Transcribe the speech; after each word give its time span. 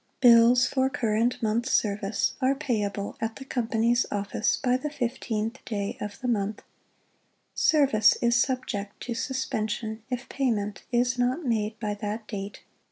Bills 0.19 0.65
for 0.65 0.89
Current 0.89 1.43
Months' 1.43 1.71
Service 1.73 2.33
are 2.41 2.55
payable 2.55 3.15
at 3.21 3.35
the 3.35 3.45
Company's 3.45 4.07
Office 4.09 4.57
by 4.57 4.75
the 4.75 4.89
15th 4.89 5.63
day 5.63 5.95
of 6.01 6.19
the 6.21 6.27
month. 6.27 6.63
Service 7.53 8.15
is 8.15 8.35
subject 8.35 8.99
to 9.01 9.13
suspension 9.13 10.01
if 10.09 10.27
payment 10.27 10.81
is 10.91 11.19
not 11.19 11.45
made 11.45 11.79
by 11.79 11.93
that 11.93 12.27
date. 12.27 12.61